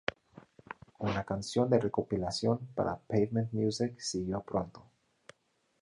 Una 0.97 1.23
canción 1.23 1.69
de 1.69 1.79
recopilación 1.79 2.57
para 2.73 2.97
Pavement 2.97 3.53
Music 3.53 3.99
siguió 3.99 4.41
pronto. 4.41 4.89